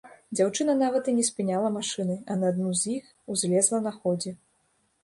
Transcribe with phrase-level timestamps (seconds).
[0.37, 3.05] Дзяўчына нават і не спыняла машыны, а на адну з іх
[3.37, 4.37] узлезла на ходзе.